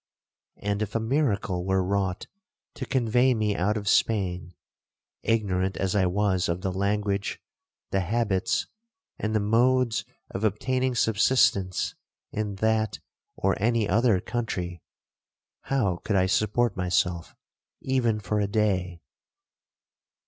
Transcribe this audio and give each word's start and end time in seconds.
And, 0.57 0.81
if 0.81 0.95
a 0.95 0.99
miracle 0.99 1.63
were 1.63 1.83
wrought 1.83 2.25
to 2.73 2.87
convey 2.87 3.35
me 3.35 3.55
out 3.55 3.77
of 3.77 3.87
Spain, 3.87 4.55
ignorant 5.21 5.77
as 5.77 5.95
I 5.95 6.07
was 6.07 6.49
of 6.49 6.61
the 6.61 6.73
language, 6.73 7.39
the 7.91 7.99
habits, 7.99 8.65
and 9.19 9.35
the 9.35 9.39
modes 9.39 10.03
of 10.31 10.43
obtaining 10.43 10.95
subsistence, 10.95 11.93
in 12.31 12.55
that 12.55 12.97
or 13.35 13.55
any 13.61 13.87
other 13.87 14.19
country, 14.19 14.81
how 15.65 15.97
could 15.97 16.15
I 16.15 16.25
support 16.25 16.75
myself 16.75 17.35
even 17.79 18.19
for 18.19 18.39
a 18.39 18.47
day. 18.47 19.01